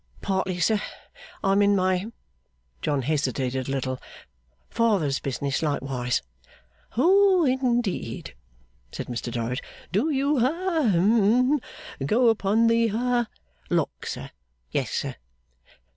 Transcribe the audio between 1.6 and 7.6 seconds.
in my' John hesitated a little 'father's business likewise.' 'Oh